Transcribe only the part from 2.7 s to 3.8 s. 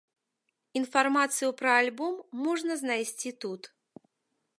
знайсці тут.